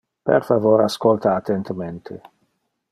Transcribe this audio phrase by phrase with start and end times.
[0.29, 2.21] Per favor ascolta attentemente.